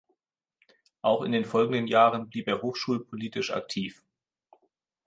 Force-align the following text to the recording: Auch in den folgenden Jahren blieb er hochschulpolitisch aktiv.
Auch 1.03 1.21
in 1.21 1.31
den 1.31 1.45
folgenden 1.45 1.85
Jahren 1.85 2.27
blieb 2.27 2.47
er 2.47 2.63
hochschulpolitisch 2.63 3.51
aktiv. 3.51 4.03